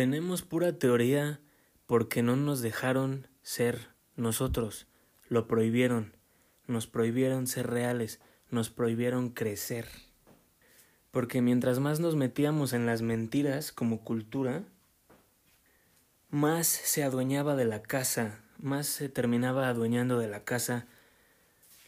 [0.00, 1.40] Tenemos pura teoría
[1.86, 4.86] porque no nos dejaron ser nosotros,
[5.28, 6.16] lo prohibieron,
[6.66, 8.18] nos prohibieron ser reales,
[8.48, 9.88] nos prohibieron crecer.
[11.10, 14.64] Porque mientras más nos metíamos en las mentiras como cultura,
[16.30, 20.86] más se adueñaba de la casa, más se terminaba adueñando de la casa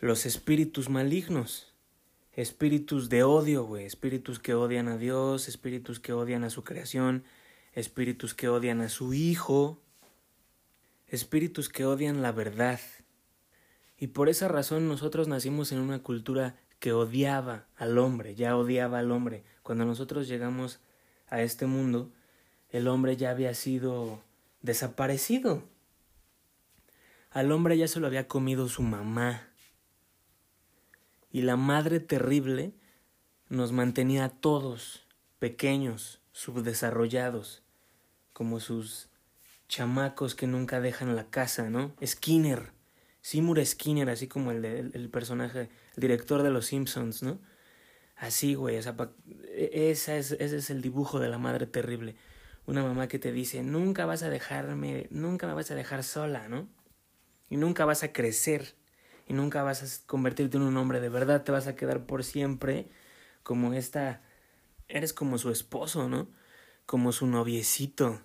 [0.00, 1.72] los espíritus malignos,
[2.34, 7.24] espíritus de odio, güey, espíritus que odian a Dios, espíritus que odian a su creación,
[7.72, 9.80] espíritus que odian a su hijo,
[11.06, 12.80] espíritus que odian la verdad.
[13.98, 18.98] Y por esa razón nosotros nacimos en una cultura que odiaba al hombre, ya odiaba
[18.98, 19.44] al hombre.
[19.62, 20.80] Cuando nosotros llegamos
[21.28, 22.10] a este mundo,
[22.70, 24.20] el hombre ya había sido
[24.62, 25.62] desaparecido.
[27.30, 29.48] Al hombre ya se lo había comido su mamá.
[31.30, 32.72] Y la madre terrible
[33.48, 35.06] nos mantenía a todos
[35.38, 37.62] pequeños, subdesarrollados,
[38.32, 39.08] como sus
[39.68, 41.94] chamacos que nunca dejan la casa, ¿no?
[42.04, 42.72] Skinner,
[43.20, 47.40] Seymour Skinner, así como el, el personaje, el director de Los Simpsons, ¿no?
[48.16, 52.16] Así, güey, e, esa es, ese es el dibujo de la madre terrible
[52.66, 56.48] una mamá que te dice, nunca vas a dejarme, nunca me vas a dejar sola,
[56.48, 56.68] ¿no?
[57.50, 58.74] Y nunca vas a crecer,
[59.26, 62.24] y nunca vas a convertirte en un hombre de verdad, te vas a quedar por
[62.24, 62.88] siempre
[63.42, 64.22] como esta,
[64.92, 66.28] eres como su esposo, ¿no?
[66.86, 68.20] Como su noviecito.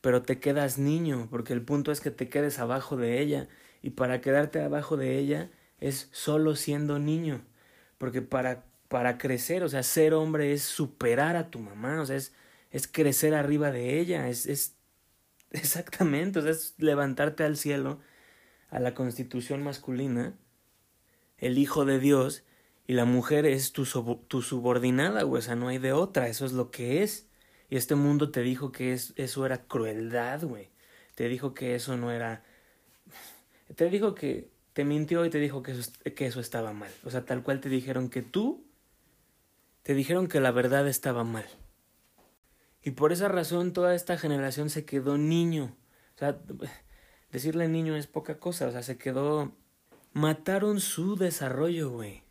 [0.00, 3.48] Pero te quedas niño, porque el punto es que te quedes abajo de ella,
[3.82, 7.44] y para quedarte abajo de ella es solo siendo niño,
[7.98, 12.16] porque para, para crecer, o sea, ser hombre es superar a tu mamá, o sea,
[12.16, 12.32] es
[12.72, 14.76] es crecer arriba de ella, es, es
[15.50, 18.00] exactamente, o sea, es levantarte al cielo,
[18.70, 20.34] a la constitución masculina,
[21.38, 22.44] el hijo de Dios,
[22.86, 23.84] y la mujer es tu,
[24.28, 27.28] tu subordinada, güey, o sea, no hay de otra, eso es lo que es.
[27.70, 30.68] Y este mundo te dijo que es, eso era crueldad, güey.
[31.14, 32.44] Te dijo que eso no era...
[33.76, 34.50] Te dijo que...
[34.74, 36.90] Te mintió y te dijo que eso, que eso estaba mal.
[37.04, 38.66] O sea, tal cual te dijeron que tú...
[39.82, 41.46] Te dijeron que la verdad estaba mal.
[42.82, 45.76] Y por esa razón toda esta generación se quedó niño.
[46.16, 46.38] O sea,
[47.30, 49.52] decirle niño es poca cosa, o sea, se quedó...
[50.12, 52.22] Mataron su desarrollo, güey.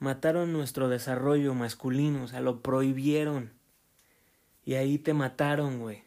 [0.00, 3.52] Mataron nuestro desarrollo masculino, o sea, lo prohibieron.
[4.64, 6.02] Y ahí te mataron, güey.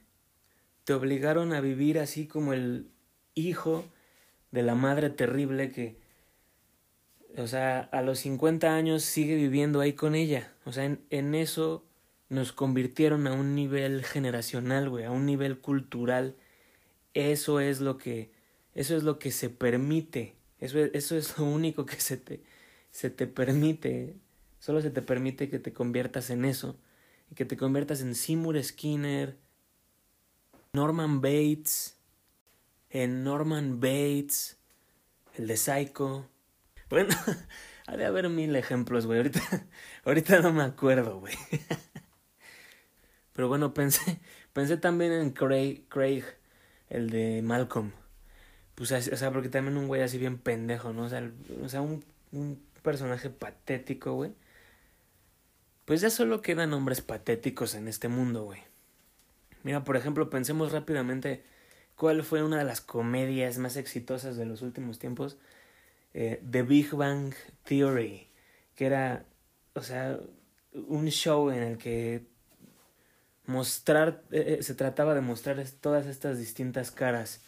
[0.83, 2.89] Te obligaron a vivir así como el
[3.35, 3.85] hijo
[4.51, 5.97] de la madre terrible que,
[7.37, 10.51] o sea, a los 50 años sigue viviendo ahí con ella.
[10.65, 11.85] O sea, en, en eso
[12.29, 16.35] nos convirtieron a un nivel generacional, güey, a un nivel cultural.
[17.13, 18.31] Eso es lo que,
[18.73, 20.35] eso es lo que se permite.
[20.59, 22.41] Eso es, eso es lo único que se te,
[22.93, 24.15] se te permite.
[24.59, 26.77] Solo se te permite que te conviertas en eso.
[27.29, 29.35] Y que te conviertas en Seymour Skinner,
[30.73, 31.97] Norman Bates,
[32.91, 34.57] en Norman Bates,
[35.33, 36.29] el de Psycho.
[36.89, 37.13] Bueno,
[37.87, 39.17] ha de haber mil ejemplos, güey.
[39.17, 39.41] Ahorita,
[40.05, 41.33] ahorita no me acuerdo, güey.
[43.33, 44.19] Pero bueno, pensé,
[44.53, 46.23] pensé también en Craig, Craig,
[46.89, 47.91] el de Malcolm.
[48.75, 51.05] Pues, o sea, porque también un güey así bien pendejo, ¿no?
[51.05, 51.27] O sea,
[51.63, 54.33] o sea un, un personaje patético, güey.
[55.85, 58.61] Pues ya solo quedan hombres patéticos en este mundo, güey.
[59.63, 61.44] Mira, por ejemplo, pensemos rápidamente
[61.95, 65.38] cuál fue una de las comedias más exitosas de los últimos tiempos.
[66.13, 67.33] Eh, The Big Bang
[67.63, 68.29] Theory,
[68.75, 69.25] que era,
[69.73, 70.19] o sea,
[70.73, 72.27] un show en el que
[73.45, 77.41] mostrar, eh, eh, se trataba de mostrar todas estas distintas caras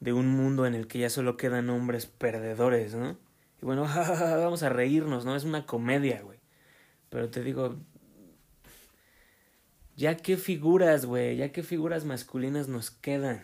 [0.00, 3.16] de un mundo en el que ya solo quedan hombres perdedores, ¿no?
[3.60, 5.36] Y bueno, vamos a reírnos, ¿no?
[5.36, 6.38] Es una comedia, güey.
[7.10, 7.76] Pero te digo,
[9.96, 13.42] ya qué figuras, güey, ya qué figuras masculinas nos quedan.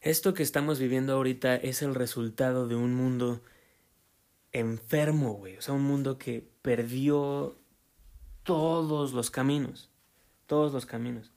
[0.00, 3.42] Esto que estamos viviendo ahorita es el resultado de un mundo
[4.52, 5.56] enfermo, güey.
[5.56, 7.58] O sea, un mundo que perdió
[8.44, 9.90] todos los caminos
[10.46, 11.32] todos los caminos.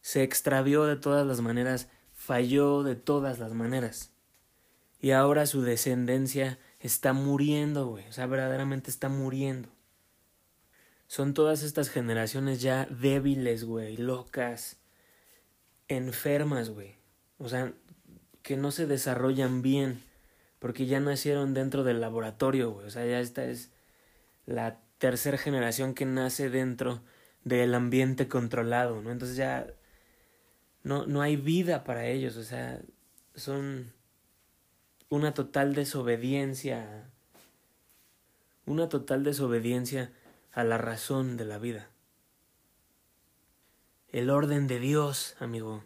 [0.00, 4.12] Se extravió de todas las maneras, falló de todas las maneras.
[5.06, 8.08] Y ahora su descendencia está muriendo, güey.
[8.08, 9.68] O sea, verdaderamente está muriendo.
[11.06, 14.78] Son todas estas generaciones ya débiles, güey, locas,
[15.86, 16.96] enfermas, güey.
[17.38, 17.72] O sea,
[18.42, 20.02] que no se desarrollan bien,
[20.58, 22.88] porque ya nacieron dentro del laboratorio, güey.
[22.88, 23.70] O sea, ya esta es
[24.44, 27.00] la tercera generación que nace dentro
[27.44, 29.12] del ambiente controlado, ¿no?
[29.12, 29.68] Entonces ya
[30.82, 32.80] no, no hay vida para ellos, o sea,
[33.36, 33.94] son
[35.08, 37.10] una total desobediencia,
[38.64, 40.12] una total desobediencia
[40.52, 41.90] a la razón de la vida.
[44.12, 45.84] el orden de Dios, amigo.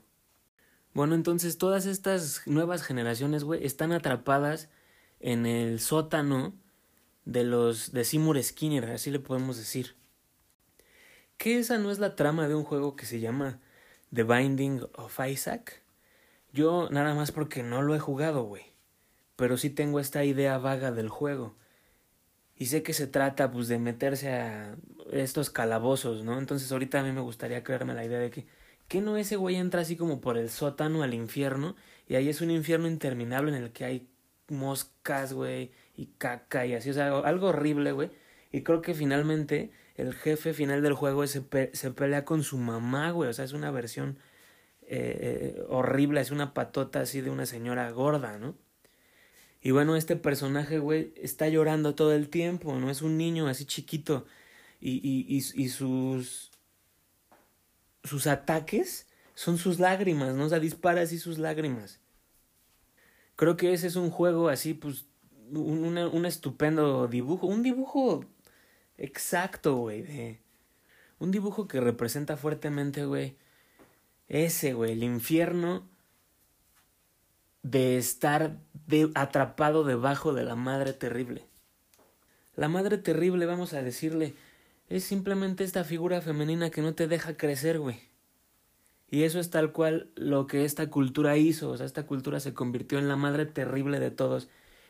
[0.94, 4.68] Bueno, entonces todas estas nuevas generaciones, güey, están atrapadas
[5.18, 6.54] en el sótano
[7.24, 9.96] de los de Seymour Skinner, así le podemos decir.
[11.38, 13.60] ¿Qué esa no es la trama de un juego que se llama
[14.14, 15.82] The Binding of Isaac?
[16.52, 18.70] Yo nada más porque no lo he jugado, güey.
[19.40, 21.56] Pero sí tengo esta idea vaga del juego.
[22.56, 24.76] Y sé que se trata pues de meterse a
[25.12, 26.38] estos calabozos, ¿no?
[26.38, 28.46] Entonces ahorita a mí me gustaría creerme la idea de que
[28.86, 31.74] ¿qué no ese güey entra así como por el sótano al infierno
[32.06, 34.08] y ahí es un infierno interminable en el que hay
[34.48, 38.10] moscas, güey, y caca y así, o sea, algo horrible, güey.
[38.52, 41.42] Y creo que finalmente el jefe final del juego se,
[41.72, 44.18] se pelea con su mamá, güey, o sea, es una versión
[44.82, 48.54] eh, eh, horrible, es una patota así de una señora gorda, ¿no?
[49.62, 52.90] Y bueno, este personaje, güey, está llorando todo el tiempo, ¿no?
[52.90, 54.26] Es un niño así chiquito.
[54.80, 56.50] Y, y, y, y sus.
[58.04, 60.46] sus ataques son sus lágrimas, ¿no?
[60.46, 62.00] O sea, dispara así sus lágrimas.
[63.36, 65.06] Creo que ese es un juego así, pues.
[65.52, 67.46] Un, un estupendo dibujo.
[67.46, 68.24] Un dibujo
[68.96, 70.02] exacto, güey.
[70.02, 70.40] De,
[71.18, 73.36] un dibujo que representa fuertemente, güey.
[74.28, 75.86] Ese, güey, el infierno
[77.62, 81.46] de estar de, atrapado debajo de la madre terrible.
[82.56, 84.34] La madre terrible, vamos a decirle,
[84.88, 88.10] es simplemente esta figura femenina que no te deja crecer, güey.
[89.10, 92.54] Y eso es tal cual lo que esta cultura hizo, o sea, esta cultura se
[92.54, 94.48] convirtió en la madre terrible de todos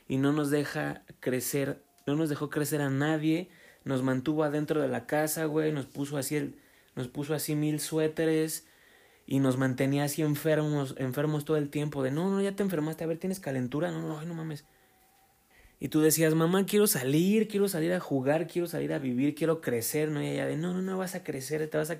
[0.09, 3.49] y no nos deja crecer, no nos dejó crecer a nadie,
[3.85, 6.57] nos mantuvo adentro de la casa, güey, nos puso así el,
[6.97, 8.67] nos puso así mil suéteres,
[9.31, 13.05] y nos mantenía así enfermos, enfermos todo el tiempo, de no, no, ya te enfermaste,
[13.05, 14.65] a ver, tienes calentura, no, no, ay, no mames.
[15.79, 19.61] Y tú decías, mamá, quiero salir, quiero salir a jugar, quiero salir a vivir, quiero
[19.61, 20.21] crecer, ¿no?
[20.21, 21.99] Y ella de, no, no, no vas a crecer, te vas a,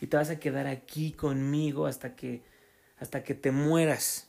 [0.00, 2.42] y te vas a quedar aquí conmigo hasta que,
[2.98, 4.28] hasta que te mueras.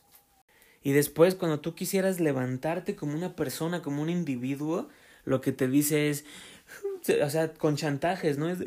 [0.84, 4.88] Y después, cuando tú quisieras levantarte como una persona, como un individuo,
[5.24, 6.24] lo que te dice es,
[7.20, 8.48] o sea, con chantajes, ¿no?
[8.48, 8.60] Es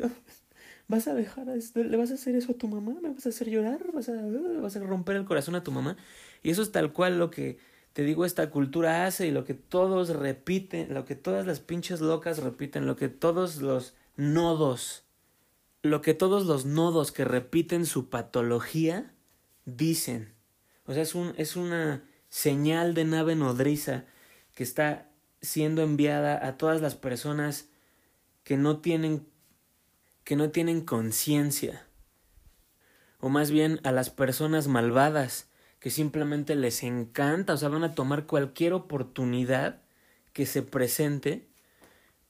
[0.88, 3.28] vas a dejar, esto, le vas a hacer eso a tu mamá, me vas a
[3.28, 4.14] hacer llorar, vas a,
[4.60, 5.96] vas a romper el corazón a tu mamá.
[6.42, 7.58] Y eso es tal cual lo que
[7.92, 12.00] te digo esta cultura hace y lo que todos repiten, lo que todas las pinches
[12.00, 15.04] locas repiten, lo que todos los nodos,
[15.82, 19.12] lo que todos los nodos que repiten su patología
[19.66, 20.32] dicen.
[20.86, 24.04] O sea, es, un, es una señal de nave nodriza
[24.54, 25.10] que está
[25.42, 27.68] siendo enviada a todas las personas
[28.42, 29.26] que no tienen
[30.28, 31.86] que no tienen conciencia,
[33.18, 35.48] o más bien a las personas malvadas,
[35.80, 39.80] que simplemente les encanta, o sea, van a tomar cualquier oportunidad
[40.34, 41.48] que se presente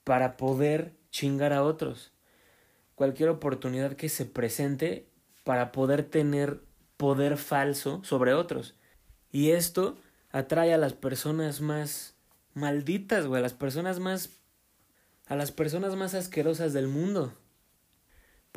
[0.04, 2.12] para poder chingar a otros.
[2.94, 5.08] Cualquier oportunidad que se presente
[5.42, 6.62] para poder tener
[6.98, 8.76] poder falso sobre otros.
[9.32, 9.98] Y esto
[10.30, 12.14] atrae a las personas más
[12.54, 14.30] malditas, güey, a las personas más
[15.26, 17.34] a las personas más asquerosas del mundo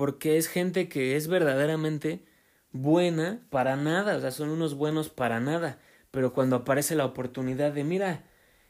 [0.02, 2.26] porque es gente que es verdaderamente
[2.72, 5.78] buena para nada, o sea, son unos buenos para nada,
[6.10, 8.24] pero cuando aparece la oportunidad de, mira,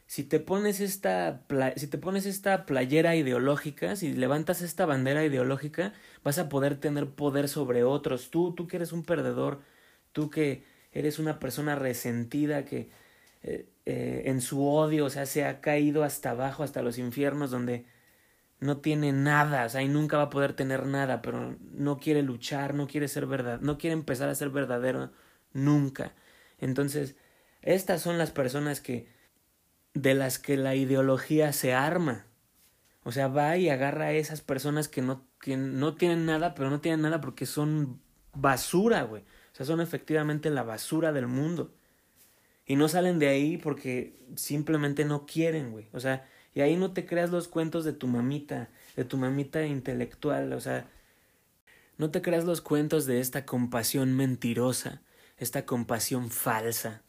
[0.06, 1.46] si te pones esta
[1.76, 7.08] si te pones esta playera ideológica, si levantas esta bandera ideológica, vas a poder tener
[7.08, 8.30] poder sobre otros.
[8.30, 9.62] Tú, tú que eres un perdedor,
[10.12, 12.90] tú que eres una persona resentida que
[13.42, 17.50] eh, eh, en su odio, o sea, se ha caído hasta abajo, hasta los infiernos,
[17.50, 17.86] donde
[18.62, 22.22] no tiene nada, o sea, y nunca va a poder tener nada, pero no quiere
[22.22, 25.10] luchar, no quiere ser verdad, no quiere empezar a ser verdadero
[25.52, 26.14] nunca.
[26.58, 27.16] Entonces,
[27.62, 29.08] estas son las personas que
[29.94, 32.26] de las que la ideología se arma.
[33.02, 36.70] O sea, va y agarra a esas personas que no, que no tienen nada, pero
[36.70, 38.00] no tienen nada porque son
[38.32, 39.22] basura, güey.
[39.52, 41.74] O sea, son efectivamente la basura del mundo.
[42.64, 45.88] Y no salen de ahí porque simplemente no quieren, güey.
[45.92, 49.64] O sea, y ahí no te creas los cuentos de tu mamita, de tu mamita
[49.64, 50.88] intelectual, o sea,
[51.98, 55.02] no te creas los cuentos de esta compasión mentirosa,
[55.38, 57.02] esta compasión falsa,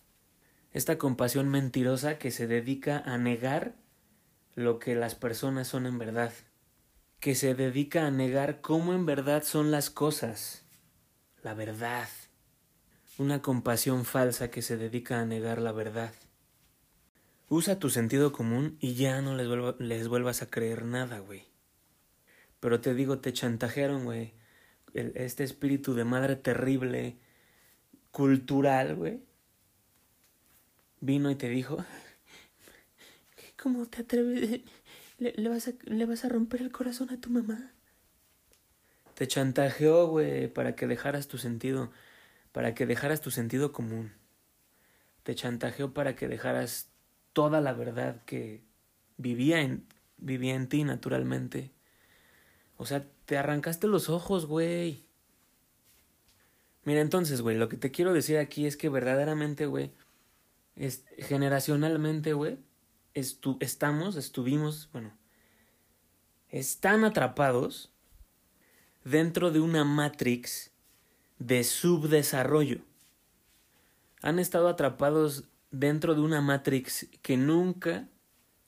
[0.71, 3.75] esta compasión mentirosa que se dedica a negar
[4.55, 6.31] lo que las personas son en verdad,
[7.19, 10.63] que se dedica a negar cómo en verdad son las cosas,
[11.41, 12.07] la verdad,
[13.17, 16.13] una compasión falsa que se dedica a negar la verdad.
[17.55, 21.43] Usa tu sentido común y ya no les, vuelvas a creer nada, güey.
[22.59, 24.33] Pero te digo, te chantajearon, güey.
[24.95, 27.19] Este espíritu de madre terrible,
[28.09, 29.21] cultural, güey.
[30.99, 31.77] Vino y te dijo,
[33.61, 34.61] ¿cómo te atreves?
[35.19, 37.71] ¿Le, vas a, ¿Le vas a romper el corazón a tu mamá?
[39.13, 41.91] Te chantajeó, güey, para que dejaras tu sentido,
[42.51, 44.11] para que dejaras tu sentido común.
[45.21, 46.92] Te chantajeó para que dejaras
[47.33, 48.63] toda la verdad que
[49.17, 49.85] vivía en,
[50.17, 51.71] vivía en ti naturalmente.
[52.77, 55.05] O sea, te arrancaste los ojos, güey.
[56.85, 59.91] Mira, entonces, güey, lo que te quiero decir aquí es que verdaderamente, güey,
[60.75, 62.57] es, generacionalmente, güey,
[63.13, 65.15] estamos, estuvimos, bueno,
[66.49, 67.91] están atrapados
[69.03, 70.71] dentro de una matrix
[71.39, 72.81] de subdesarrollo.
[74.21, 78.07] Han estado atrapados dentro de una matrix que nunca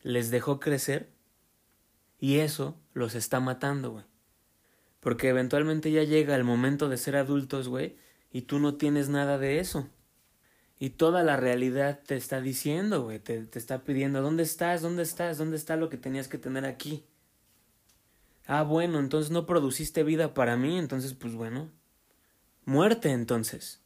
[0.02, 1.12] les dejó crecer
[2.20, 4.06] y eso los está matando, güey.
[5.00, 7.96] Porque eventualmente ya llega el momento de ser adultos, güey,
[8.32, 9.88] y tú no tienes nada de eso.
[10.80, 14.82] Y toda la realidad te está diciendo, güey, te, te está pidiendo, ¿dónde estás?
[14.82, 15.38] ¿Dónde estás?
[15.38, 17.06] ¿Dónde está lo que tenías que tener aquí?
[18.48, 21.70] Ah, bueno, entonces no produciste vida para mí, entonces pues bueno.
[22.66, 23.80] Muerte entonces.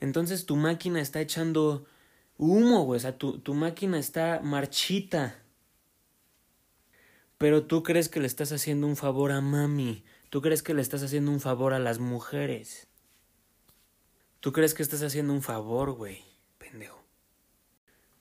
[0.00, 1.86] Entonces tu máquina está echando
[2.38, 5.42] humo, güey, o sea, tu, tu máquina está marchita.
[7.36, 10.82] Pero tú crees que le estás haciendo un favor a mami, tú crees que le
[10.82, 12.88] estás haciendo un favor a las mujeres.
[14.40, 16.24] Tú crees que estás haciendo un favor, güey,
[16.58, 17.04] pendejo.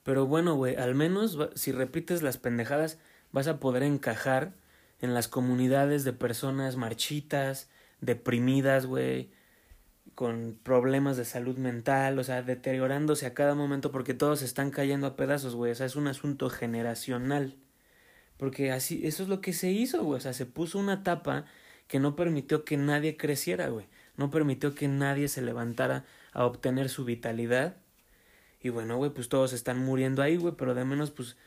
[0.03, 2.97] Pero bueno, güey, al menos si repites las pendejadas
[3.31, 4.55] vas a poder encajar
[4.99, 7.69] en las comunidades de personas marchitas,
[8.01, 9.31] deprimidas, güey,
[10.17, 15.05] con problemas de salud mental, o sea, deteriorándose a cada momento porque todos están cayendo
[15.05, 17.55] a pedazos, güey, o sea, es un asunto generacional.
[18.37, 21.45] Porque así, eso es lo que se hizo, güey, o sea, se puso una tapa
[21.87, 26.89] que no permitió que nadie creciera, güey, no permitió que nadie se levantara a obtener
[26.89, 27.77] su vitalidad.
[28.59, 31.37] Y bueno, güey, pues todos están muriendo ahí, güey, pero de menos, pues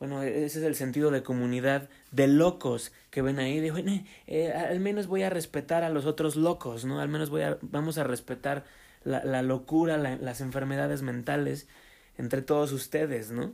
[0.00, 3.60] bueno, ese es el sentido de comunidad de locos que ven ahí.
[3.60, 7.00] De, bueno, eh, al menos voy a respetar a los otros locos, ¿no?
[7.00, 8.64] Al menos voy a, vamos a respetar
[9.04, 11.68] la, la locura, las enfermedades mentales
[12.16, 13.52] entre todos ustedes, ¿no?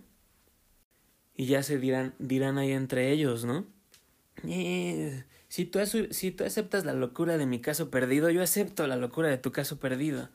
[1.34, 3.66] Y ya se dirán, dirán ahí entre ellos, ¿no?
[4.44, 5.80] Eh, si, tú
[6.12, 9.50] si tú aceptas la locura de mi caso perdido, yo acepto la locura de tu
[9.50, 10.30] caso perdido.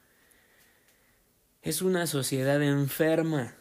[1.61, 3.55] Es una sociedad enferma.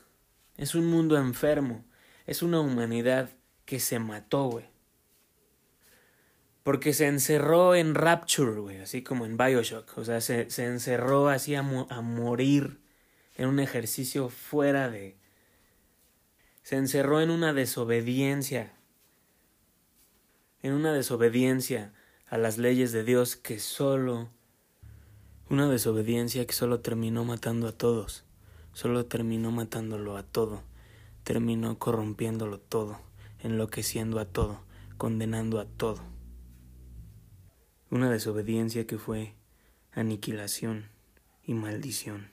[0.57, 1.85] Es un mundo enfermo
[2.31, 3.29] es una humanidad
[3.65, 4.67] que se mató, güey.
[6.63, 9.99] Porque se encerró en Rapture, güey, así como en Bioshock.
[9.99, 12.79] O sea, se, se encerró así a, a morir
[13.35, 15.17] en un ejercicio fuera de...
[16.63, 18.77] Se encerró en una desobediencia.
[20.63, 21.93] En una desobediencia
[22.29, 24.31] a las leyes de Dios que solo...
[25.49, 28.25] Una desobediencia que solo terminó matando a todos.
[28.73, 30.70] Solo terminó matándolo a todo
[31.25, 33.01] terminó corrompiéndolo todo,
[33.41, 34.61] enloqueciendo a todo,
[34.97, 36.03] condenando a todo.
[37.91, 39.35] Una desobediencia que fue
[39.93, 40.89] aniquilación
[41.43, 42.31] y maldición.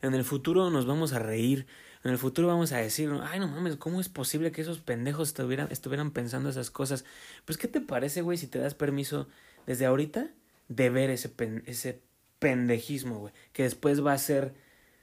[0.00, 1.66] En el futuro nos vamos a reír,
[2.04, 5.28] en el futuro vamos a decir, ay no mames, ¿cómo es posible que esos pendejos
[5.28, 7.04] estuvieran, estuvieran pensando esas cosas?
[7.44, 9.28] Pues ¿qué te parece, güey, si te das permiso
[9.66, 10.30] desde ahorita
[10.68, 11.32] de ver ese,
[11.66, 12.00] ese
[12.38, 13.34] pendejismo, güey?
[13.52, 14.54] Que después va a ser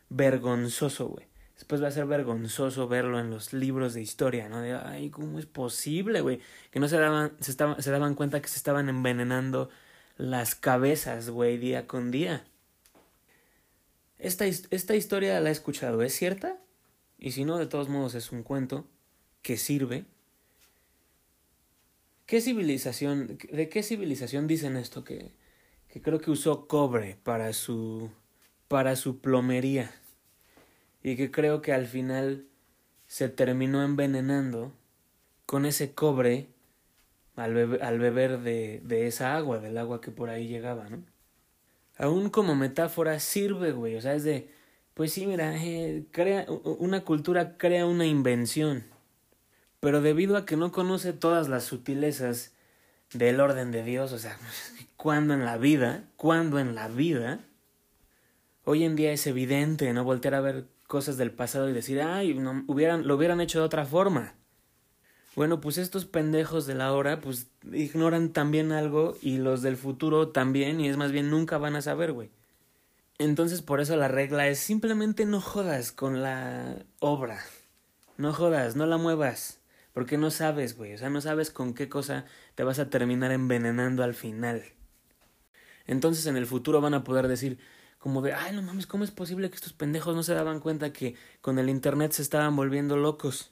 [0.09, 1.27] vergonzoso, güey.
[1.55, 4.59] Después va a ser vergonzoso verlo en los libros de historia, ¿no?
[4.85, 6.41] Ay, ¿cómo es posible, güey?
[6.69, 9.69] Que no se daban, se, se daban cuenta que se estaban envenenando
[10.17, 12.45] las cabezas, güey, día con día.
[14.19, 16.57] Esta, esta historia la he escuchado, ¿es cierta?
[17.17, 18.85] Y si no, de todos modos es un cuento
[19.41, 20.05] que sirve.
[22.25, 25.03] ¿Qué civilización, de qué civilización dicen esto?
[25.03, 25.31] Que,
[25.87, 28.09] que creo que usó cobre para su,
[28.67, 29.93] para su plomería
[31.05, 32.47] y que creo que al final
[33.05, 34.73] se terminó envenenando
[35.45, 36.47] con ese cobre
[37.35, 41.03] al, beber de, de, esa agua, del agua que por ahí llegaba, ¿no?
[41.99, 44.49] Aún como metáfora sirve, güey, o sea, es de,
[44.95, 48.83] pues sí, mira, eh, crea, una cultura crea una invención,
[49.81, 52.55] pero debido a que no conoce todas las sutilezas
[53.13, 54.39] del orden de Dios, o sea,
[54.97, 57.41] cuando en la vida, cuando en la vida,
[58.63, 60.03] hoy en día es evidente, ¿no?
[60.03, 63.65] Voltear a ver cosas del pasado y decir, ay, no, hubieran, lo hubieran hecho de
[63.65, 64.35] otra forma.
[65.35, 70.29] Bueno, pues estos pendejos de la hora, pues ignoran también algo y los del futuro
[70.29, 72.31] también, y es más bien nunca van a saber, güey.
[73.17, 77.39] Entonces por eso la regla es simplemente no jodas con la obra.
[78.17, 79.59] No jodas, no la muevas.
[79.93, 80.93] Porque no sabes, güey.
[80.93, 82.25] O sea, no sabes con qué cosa
[82.55, 84.63] te vas a terminar envenenando al final.
[85.87, 87.59] Entonces en el futuro van a poder decir,
[88.05, 90.93] como de, ay, no mames, ¿cómo es posible que estos pendejos no se daban cuenta
[90.93, 93.49] que con el Internet se estaban volviendo locos?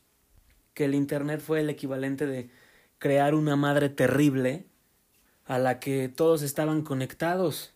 [0.75, 2.51] Que el Internet fue el equivalente de
[3.00, 4.67] crear una madre terrible
[5.48, 7.74] a la que todos estaban conectados.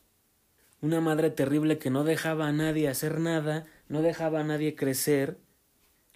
[0.80, 5.40] Una madre terrible que no dejaba a nadie hacer nada, no dejaba a nadie crecer,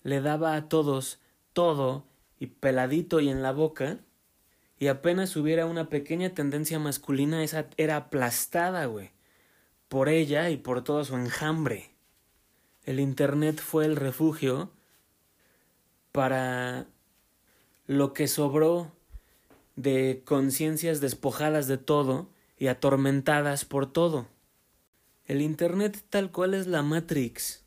[0.03, 1.19] le daba a todos
[1.53, 2.05] todo
[2.37, 3.97] y peladito y en la boca,
[4.77, 9.09] y apenas hubiera una pequeña tendencia masculina, esa era aplastada, güey,
[9.91, 11.91] por ella y por todo su enjambre.
[12.85, 14.71] El Internet fue el refugio
[16.13, 16.87] para
[17.87, 18.93] lo que sobró
[19.75, 24.27] de conciencias despojadas de todo y atormentadas por todo.
[25.25, 27.65] El Internet tal cual es la Matrix,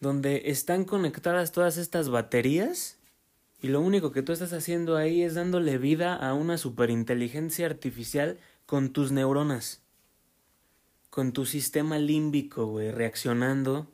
[0.00, 2.98] donde están conectadas todas estas baterías
[3.62, 8.36] y lo único que tú estás haciendo ahí es dándole vida a una superinteligencia artificial
[8.66, 9.81] con tus neuronas.
[11.12, 13.86] Con tu sistema límbico, güey, reaccionando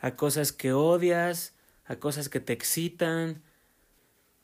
[0.00, 1.54] a cosas que odias,
[1.84, 3.44] a cosas que te excitan,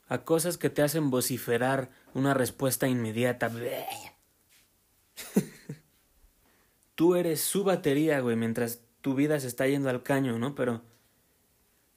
[0.07, 3.51] a cosas que te hacen vociferar una respuesta inmediata.
[6.95, 10.55] Tú eres su batería, güey, mientras tu vida se está yendo al caño, ¿no?
[10.55, 10.83] Pero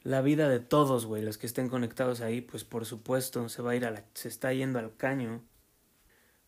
[0.02, 3.70] la vida de todos, güey, los que estén conectados ahí, pues por supuesto se va
[3.70, 5.44] a ir a la, se está yendo al caño.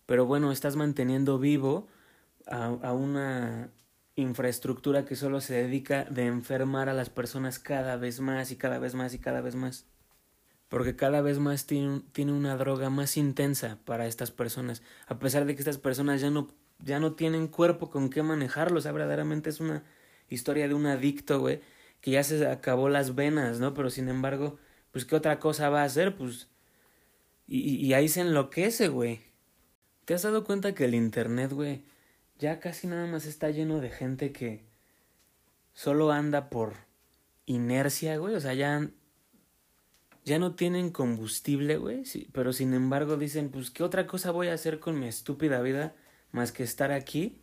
[0.07, 1.87] Pero bueno, estás manteniendo vivo
[2.49, 3.71] a, una
[4.17, 8.79] infraestructura que solo se dedica de enfermar a las personas cada vez más y cada
[8.79, 9.87] vez más y cada vez más.
[10.69, 15.45] Porque cada vez más tiene, tiene una droga más intensa para estas personas, a pesar
[15.47, 18.93] de que estas personas ya no, ya no tienen cuerpo con qué manejarlo, o sea,
[18.93, 19.85] verdaderamente es una
[20.29, 21.61] historia de un adicto, güey,
[22.01, 23.73] que ya se acabó las venas, ¿no?
[23.73, 24.59] Pero sin embargo,
[24.91, 26.49] pues qué otra cosa va a hacer, pues...
[27.47, 29.23] Y, y ahí se enloquece, güey.
[30.05, 31.83] ¿Te has dado cuenta que el Internet, güey,
[32.39, 34.65] ya casi nada más está lleno de gente que
[35.73, 36.75] solo anda por
[37.47, 38.35] inercia, güey?
[38.35, 38.89] O sea, ya,
[40.25, 44.55] ya no tienen combustible, güey, pero sin embargo dicen, pues, ¿qué otra cosa voy a
[44.55, 45.95] hacer con mi estúpida vida
[46.31, 47.43] más que estar aquí?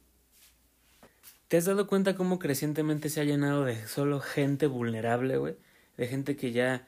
[1.48, 5.56] ¿Te has dado cuenta cómo crecientemente se ha llenado de solo gente vulnerable, güey?
[5.98, 6.88] De gente que ya...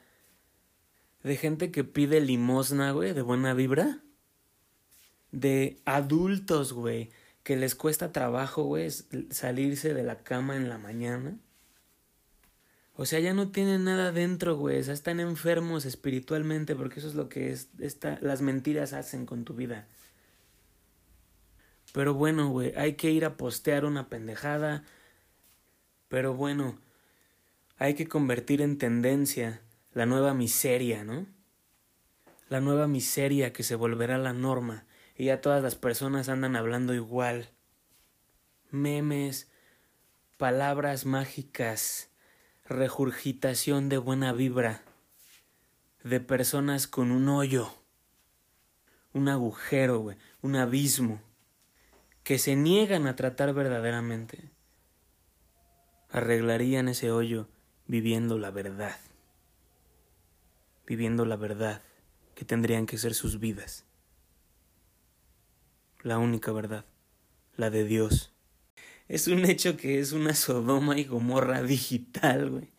[1.22, 4.00] De gente que pide limosna, güey, de buena vibra.
[5.30, 7.10] De adultos, güey,
[7.48, 8.90] que les cuesta trabajo, güey,
[9.30, 11.38] salirse de la cama en la mañana.
[12.94, 14.78] O sea, ya no tienen nada dentro, güey.
[14.78, 19.24] O sea, están enfermos espiritualmente porque eso es lo que es, esta, las mentiras hacen
[19.24, 19.86] con tu vida.
[21.94, 24.84] Pero bueno, güey, hay que ir a postear una pendejada.
[26.10, 26.76] Pero bueno,
[27.78, 29.62] hay que convertir en tendencia
[29.94, 31.24] la nueva miseria, ¿no?
[32.50, 34.84] La nueva miseria que se volverá la norma
[35.18, 37.50] y ya todas las personas andan hablando igual.
[38.70, 39.50] Memes,
[40.36, 42.10] palabras mágicas,
[42.64, 44.84] regurgitación de buena vibra,
[46.04, 47.74] de personas con un hoyo,
[49.12, 51.20] un agujero, un abismo
[52.22, 54.52] que se niegan a tratar verdaderamente,
[56.10, 57.48] arreglarían ese hoyo
[57.88, 58.96] viviendo la verdad,
[60.86, 61.82] viviendo la verdad
[62.36, 63.87] que tendrían que ser sus vidas,
[66.08, 66.86] la única verdad,
[67.58, 68.32] la de Dios.
[69.08, 72.70] Es un hecho que es una Sodoma y Gomorra digital, güey.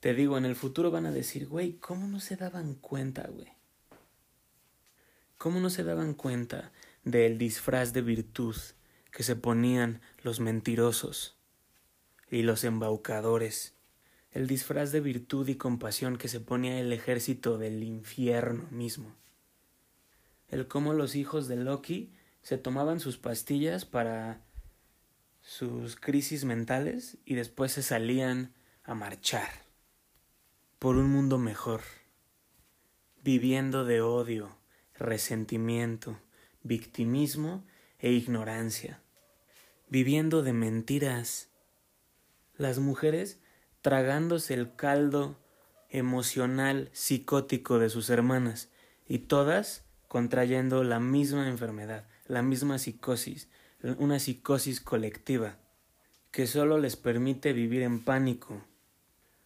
[0.00, 3.48] Te digo, en el futuro van a decir, güey, ¿cómo no se daban cuenta, güey?
[5.38, 6.70] ¿Cómo no se daban cuenta
[7.04, 8.56] del disfraz de virtud
[9.10, 11.38] que se ponían los mentirosos
[12.30, 13.74] y los embaucadores,
[14.32, 19.14] el disfraz de virtud y compasión que se ponía el ejército del infierno mismo,
[20.50, 24.44] el cómo los hijos de Loki se tomaban sus pastillas para
[25.40, 28.52] sus crisis mentales y después se salían
[28.84, 29.48] a marchar
[30.78, 31.82] por un mundo mejor,
[33.22, 34.56] viviendo de odio,
[34.94, 36.18] resentimiento,
[36.62, 37.64] victimismo
[37.98, 39.02] e ignorancia,
[39.88, 41.50] viviendo de mentiras.
[42.56, 43.38] Las mujeres
[43.82, 45.38] tragándose el caldo
[45.90, 48.70] emocional psicótico de sus hermanas
[49.06, 53.48] y todas contrayendo la misma enfermedad, la misma psicosis,
[53.98, 55.54] una psicosis colectiva,
[56.32, 58.60] que solo les permite vivir en pánico,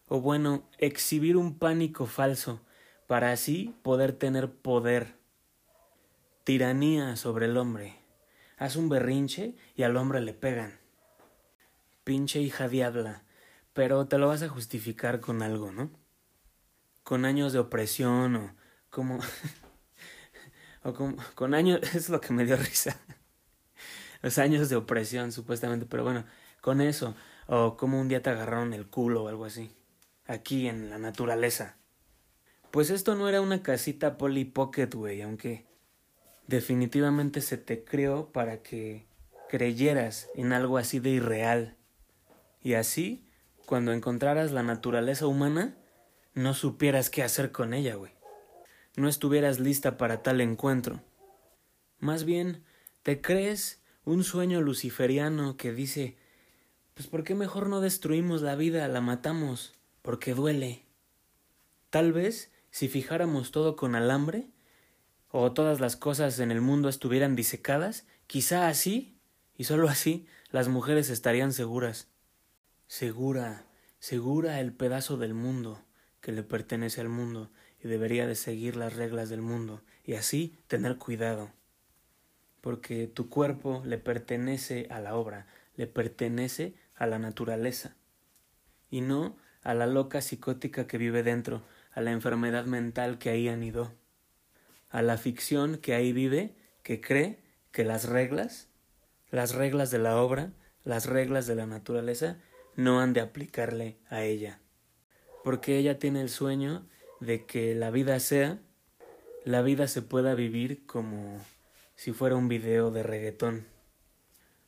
[0.07, 2.61] o bueno, exhibir un pánico falso,
[3.05, 5.13] para así poder tener poder
[6.43, 7.99] tiranía sobre el hombre.
[8.57, 10.79] Haz un berrinche y al hombre le pegan.
[12.03, 13.21] Pinche hija diabla.
[13.73, 15.91] Pero te lo vas a justificar con algo, ¿no?
[17.03, 18.55] Con años de opresión o
[18.89, 19.19] como...
[20.85, 21.81] o con, años...
[21.95, 22.97] Es lo que me dio risa.
[24.21, 25.85] Los años de opresión, supuestamente.
[25.85, 26.25] Pero bueno,
[26.61, 27.15] con eso.
[27.47, 29.71] O como un día te agarraron el culo o algo así.
[30.27, 31.77] Aquí en la naturaleza.
[32.71, 35.65] Pues esto no era una casita Polly Pocket, güey, aunque
[36.47, 39.07] definitivamente se te creó para que
[39.49, 41.77] creyeras en algo así de irreal.
[42.61, 43.29] Y así,
[43.65, 45.77] cuando encontraras la naturaleza humana,
[46.33, 48.14] no supieras qué hacer con ella, güey.
[48.97, 51.01] No estuvieras lista para tal encuentro.
[51.99, 52.63] Más bien,
[53.03, 56.17] te crees un sueño luciferiano que dice,
[56.93, 59.73] pues ¿por qué mejor no destruimos la vida, la matamos?
[60.01, 60.85] Porque duele.
[61.89, 64.49] Tal vez, si fijáramos todo con alambre,
[65.29, 69.17] o todas las cosas en el mundo estuvieran disecadas, quizá así,
[69.57, 72.07] y sólo así, las mujeres estarían seguras.
[72.87, 73.65] Segura,
[73.99, 75.83] segura el pedazo del mundo
[76.21, 77.51] que le pertenece al mundo
[77.87, 81.51] debería de seguir las reglas del mundo y así tener cuidado.
[82.61, 87.95] Porque tu cuerpo le pertenece a la obra, le pertenece a la naturaleza
[88.89, 93.47] y no a la loca psicótica que vive dentro, a la enfermedad mental que ahí
[93.47, 93.93] anidó
[94.95, 97.39] a la ficción que ahí vive, que cree
[97.73, 98.69] que las reglas,
[99.29, 100.53] las reglas de la obra,
[100.85, 102.37] las reglas de la naturaleza,
[102.77, 104.61] no han de aplicarle a ella.
[105.43, 106.87] Porque ella tiene el sueño
[107.19, 108.59] de que la vida sea,
[109.43, 111.39] la vida se pueda vivir como
[111.95, 113.65] si fuera un video de reggaetón,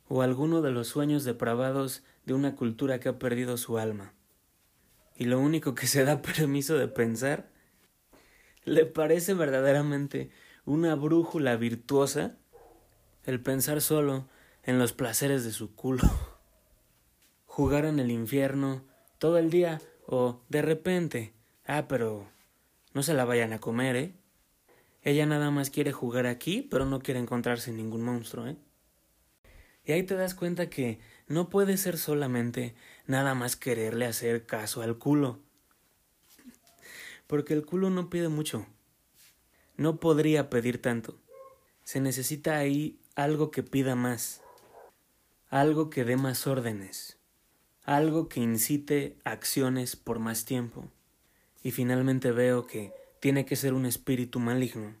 [0.08, 4.14] o alguno de los sueños depravados de una cultura que ha perdido su alma.
[5.16, 7.50] Y lo único que se da permiso de pensar
[8.64, 10.30] le parece verdaderamente
[10.64, 12.36] una brújula virtuosa
[13.24, 14.28] el pensar solo
[14.62, 16.02] en los placeres de su culo.
[17.46, 18.84] Jugar en el infierno
[19.18, 21.34] todo el día o de repente.
[21.66, 22.26] Ah, pero
[22.94, 24.14] no se la vayan a comer, ¿eh?
[25.02, 28.56] Ella nada más quiere jugar aquí, pero no quiere encontrarse ningún monstruo, ¿eh?
[29.84, 30.98] Y ahí te das cuenta que
[31.28, 32.74] no puede ser solamente
[33.06, 35.40] nada más quererle hacer caso al culo
[37.28, 38.66] porque el culo no pide mucho.
[39.76, 41.20] No podría pedir tanto.
[41.84, 44.42] Se necesita ahí algo que pida más,
[45.48, 47.18] algo que dé más órdenes,
[47.84, 50.90] algo que incite acciones por más tiempo.
[51.62, 54.94] Y finalmente veo que tiene que ser un espíritu maligno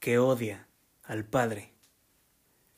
[0.00, 0.66] que odia
[1.02, 1.72] al Padre.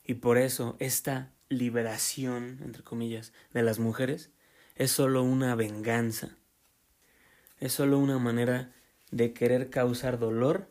[0.04, 4.30] Y por eso esta liberación, entre comillas, de las mujeres
[4.74, 6.36] es solo una venganza.
[7.58, 8.72] Es solo una manera
[9.10, 10.68] de querer causar dolor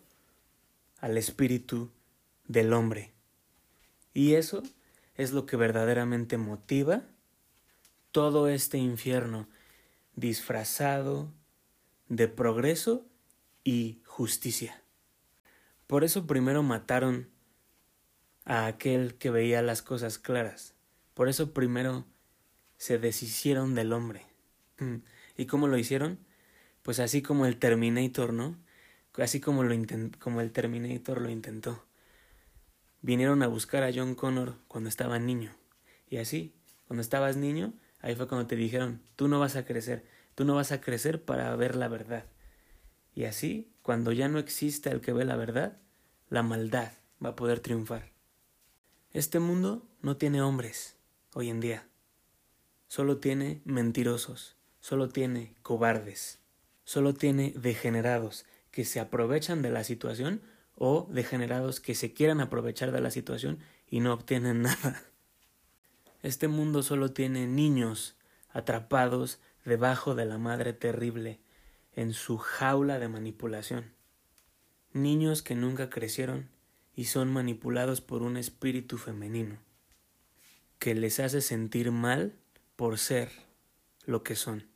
[0.99, 1.91] al espíritu
[2.47, 3.13] del hombre.
[4.13, 4.61] Y eso
[5.15, 7.03] es lo que verdaderamente motiva
[8.11, 9.47] todo este infierno
[10.15, 11.33] disfrazado
[12.07, 13.05] de progreso
[13.63, 14.83] y justicia.
[15.87, 17.29] Por eso primero mataron
[18.45, 20.75] a aquel que veía las cosas claras.
[21.13, 22.05] Por eso primero
[22.77, 24.25] se deshicieron del hombre.
[25.37, 26.19] ¿Y cómo lo hicieron?
[26.83, 28.57] pues así como el Terminator, ¿no?
[29.13, 29.75] Así como, lo
[30.19, 31.85] como el Terminator lo intentó.
[33.01, 35.55] Vinieron a buscar a John Connor cuando estaba niño.
[36.09, 36.53] Y así,
[36.87, 40.55] cuando estabas niño, ahí fue cuando te dijeron, tú no vas a crecer, tú no
[40.55, 42.25] vas a crecer para ver la verdad.
[43.15, 45.77] Y así, cuando ya no exista el que ve la verdad,
[46.29, 46.93] la maldad
[47.23, 48.11] va a poder triunfar.
[49.11, 50.95] Este mundo no tiene hombres
[51.33, 51.87] hoy en día.
[52.87, 56.43] Solo tiene mentirosos, solo tiene cobardes
[56.83, 60.41] solo tiene degenerados que se aprovechan de la situación
[60.75, 65.03] o degenerados que se quieran aprovechar de la situación y no obtienen nada.
[66.21, 68.15] Este mundo solo tiene niños
[68.49, 71.39] atrapados debajo de la madre terrible
[71.95, 73.93] en su jaula de manipulación.
[74.91, 76.49] Niños que nunca crecieron
[76.95, 79.57] y son manipulados por un espíritu femenino
[80.79, 82.33] que les hace sentir mal
[82.75, 83.31] por ser
[84.05, 84.67] lo que son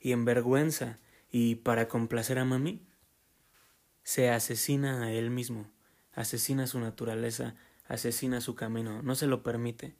[0.00, 0.98] y en vergüenza
[1.30, 2.80] y para complacer a mami,
[4.02, 5.70] se asesina a él mismo,
[6.14, 7.54] asesina su naturaleza,
[7.86, 9.94] asesina su camino, no se lo permite.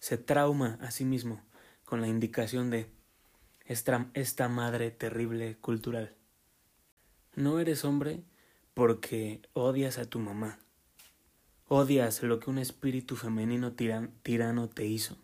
[0.00, 1.40] Se trauma a sí mismo
[1.86, 2.90] con la indicación de
[3.64, 6.14] esta, madre terrible cultural.
[7.34, 8.22] No eres hombre
[8.74, 10.58] porque odias a tu mamá.
[11.68, 15.16] Odias lo que un espíritu femenino tirano te hizo.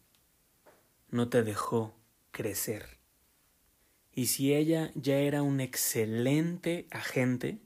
[1.10, 1.94] No te dejó
[2.30, 2.98] crecer.
[4.14, 7.58] Y si ella ya era un excelente agente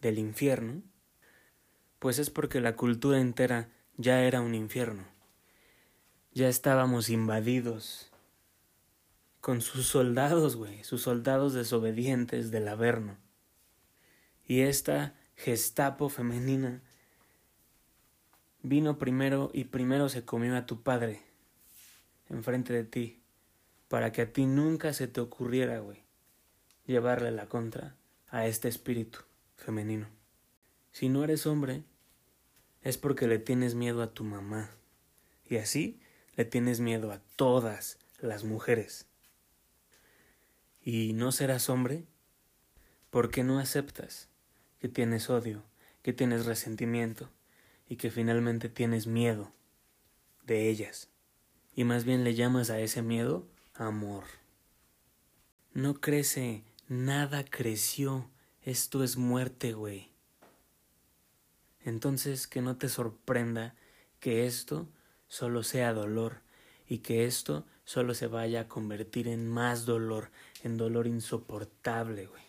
[0.00, 0.82] del infierno,
[1.98, 5.11] pues es porque la cultura entera ya era un infierno.
[6.34, 8.10] Ya estábamos invadidos
[9.42, 13.18] con sus soldados, güey, sus soldados desobedientes del Averno.
[14.46, 16.80] Y esta Gestapo femenina
[18.62, 21.20] vino primero y primero se comió a tu padre
[22.30, 23.20] enfrente de ti
[23.88, 26.02] para que a ti nunca se te ocurriera, güey,
[26.86, 27.94] llevarle la contra
[28.28, 29.18] a este espíritu
[29.56, 30.06] femenino.
[30.92, 31.82] Si no eres hombre,
[32.80, 34.70] es porque le tienes miedo a tu mamá.
[35.46, 36.00] Y así
[36.34, 39.06] le tienes miedo a todas las mujeres.
[40.82, 42.04] Y no serás hombre
[43.10, 44.28] porque no aceptas
[44.80, 45.62] que tienes odio,
[46.02, 47.30] que tienes resentimiento
[47.88, 49.52] y que finalmente tienes miedo
[50.44, 51.08] de ellas.
[51.74, 54.24] Y más bien le llamas a ese miedo amor.
[55.72, 58.30] No crece, nada creció.
[58.62, 60.10] Esto es muerte, güey.
[61.84, 63.74] Entonces que no te sorprenda
[64.20, 64.88] que esto
[65.32, 66.42] solo sea dolor
[66.86, 70.30] y que esto solo se vaya a convertir en más dolor,
[70.62, 72.42] en dolor insoportable, güey.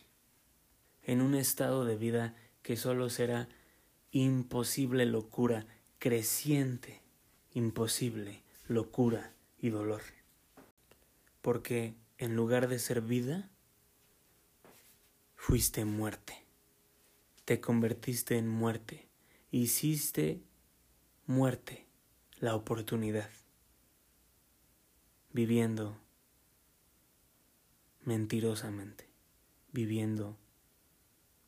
[1.01, 3.47] En un estado de vida que solo será
[4.11, 5.65] imposible locura,
[5.97, 7.01] creciente,
[7.53, 10.01] imposible, locura y dolor.
[11.41, 13.49] Porque en lugar de ser vida,
[15.37, 16.33] fuiste muerte.
[17.45, 19.07] Te convertiste en muerte.
[19.51, 20.41] Hiciste
[21.27, 21.87] muerte,
[22.43, 23.29] la oportunidad.
[25.31, 25.97] Viviendo
[28.03, 29.07] mentirosamente,
[29.71, 30.37] viviendo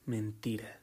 [0.05, 0.79] mentira.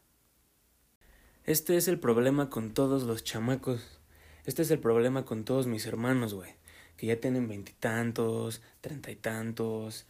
[1.45, 4.03] Este es el problema con todos los chamacos.
[4.45, 6.57] Este es el problema con todos mis hermanos, güey.
[6.99, 10.07] Que ya tienen veintitantos, treinta y tantos.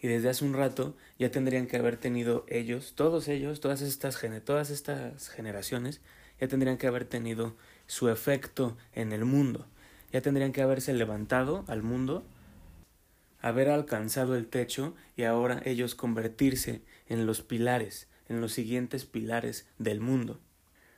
[0.00, 4.18] Y desde hace un rato ya tendrían que haber tenido ellos, todos ellos, todas estas,
[4.46, 6.00] todas estas generaciones,
[6.40, 7.54] ya tendrían que haber tenido
[7.92, 9.66] su efecto en el mundo.
[10.12, 12.24] Ya tendrían que haberse levantado al mundo,
[13.42, 19.68] haber alcanzado el techo y ahora ellos convertirse en los pilares, en los siguientes pilares
[19.76, 20.40] del mundo.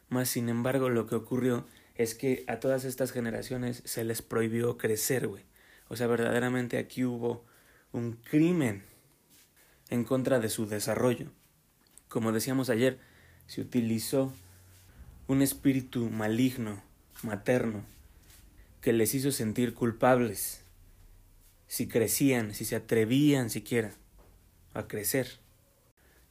[0.09, 4.79] Mas, sin embargo, lo que ocurrió es que a todas estas generaciones se les prohibió
[4.79, 5.43] crecer, güey.
[5.89, 7.45] O sea, verdaderamente aquí hubo
[7.91, 8.85] un crimen
[9.91, 11.33] en contra de su desarrollo.
[12.07, 13.01] Como decíamos ayer,
[13.49, 14.33] se utilizó
[15.27, 16.83] un espíritu maligno,
[17.23, 17.85] materno,
[18.81, 20.63] que les hizo sentir culpables
[21.67, 23.93] si crecían, si se atrevían siquiera
[24.75, 25.39] a crecer.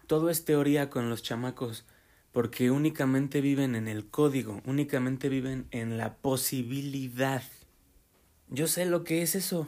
[0.06, 1.86] Todo es teoría con los chamacos
[2.32, 7.44] porque únicamente viven en el código, únicamente viven en la posibilidad.
[8.50, 9.68] Yo sé lo que es eso.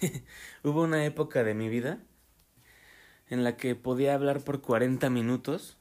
[0.64, 2.00] Hubo una época de mi vida
[3.30, 5.76] en la que podía hablar por 40 minutos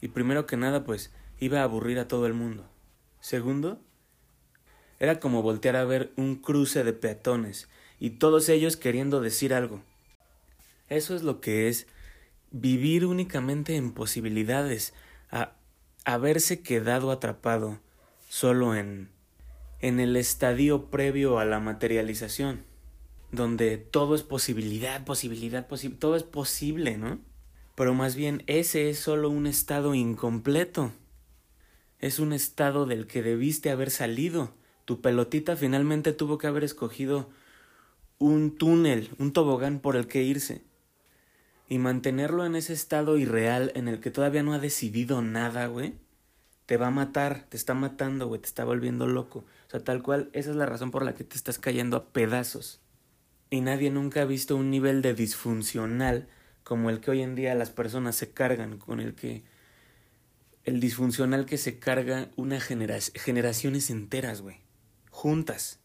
[0.00, 1.10] y primero que nada pues
[1.40, 2.68] iba a aburrir a todo el mundo.
[3.20, 3.80] Segundo,
[4.98, 9.82] era como voltear a ver un cruce de peatones y todos ellos queriendo decir algo.
[10.88, 11.86] Eso es lo que es
[12.50, 14.94] vivir únicamente en posibilidades,
[15.30, 15.52] a
[16.04, 17.78] haberse quedado atrapado
[18.28, 19.10] solo en
[19.80, 22.64] en el estadio previo a la materialización,
[23.32, 27.18] donde todo es posibilidad, posibilidad, posible, todo es posible, ¿no?
[27.76, 30.92] Pero más bien ese es solo un estado incompleto.
[32.00, 34.54] Es un estado del que debiste haber salido.
[34.84, 37.30] Tu pelotita finalmente tuvo que haber escogido
[38.18, 40.62] un túnel, un tobogán por el que irse
[41.70, 45.94] y mantenerlo en ese estado irreal en el que todavía no ha decidido nada, güey,
[46.66, 49.44] te va a matar, te está matando, güey, te está volviendo loco.
[49.68, 52.06] O sea, tal cual, esa es la razón por la que te estás cayendo a
[52.06, 52.80] pedazos.
[53.50, 56.28] Y nadie nunca ha visto un nivel de disfuncional
[56.64, 59.44] como el que hoy en día las personas se cargan, con el que
[60.64, 64.58] el disfuncional que se carga una generaciones enteras, güey,
[65.10, 65.78] juntas.